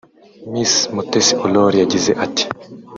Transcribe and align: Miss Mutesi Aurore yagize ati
Miss 0.51 0.73
Mutesi 0.95 1.33
Aurore 1.45 1.77
yagize 1.81 2.11
ati 2.25 2.43